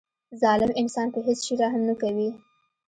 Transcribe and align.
ظالم 0.41 0.69
انسان 0.81 1.07
په 1.13 1.19
هیڅ 1.27 1.39
شي 1.45 1.53
رحم 1.61 1.81
نه 1.89 1.95
کوي. 2.01 2.29